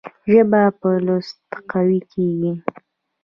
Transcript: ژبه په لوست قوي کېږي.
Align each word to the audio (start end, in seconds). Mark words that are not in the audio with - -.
ژبه 0.31 0.63
په 0.79 0.89
لوست 1.05 1.37
قوي 1.71 1.99
کېږي. 2.11 2.51